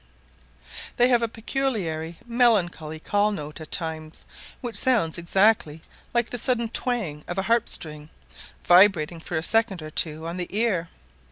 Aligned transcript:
They 0.97 1.09
have 1.09 1.21
a 1.21 1.27
peculiarly 1.27 2.17
melancholy 2.25 2.99
call 2.99 3.29
note 3.31 3.61
at 3.61 3.69
times, 3.69 4.25
which 4.59 4.75
sounds 4.75 5.19
exactly 5.19 5.83
like 6.11 6.31
the 6.31 6.39
sudden 6.39 6.69
twang 6.69 7.23
of 7.27 7.37
a 7.37 7.43
harp 7.43 7.69
string, 7.69 8.09
vibrating 8.65 9.19
for 9.19 9.37
a 9.37 9.43
second 9.43 9.79
or 9.83 9.91
two 9.91 10.25
on 10.25 10.37
the 10.37 10.47
ear. 10.49 10.89